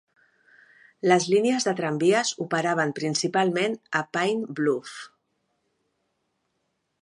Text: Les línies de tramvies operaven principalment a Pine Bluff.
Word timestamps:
Les 1.11 1.25
línies 1.33 1.67
de 1.67 1.73
tramvies 1.79 2.31
operaven 2.45 2.95
principalment 3.01 3.77
a 4.01 4.01
Pine 4.19 4.57
Bluff. 4.61 4.97